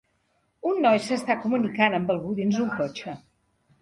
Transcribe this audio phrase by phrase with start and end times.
[0.69, 3.15] Un noi s'està comunicant amb algú dins un cotxe.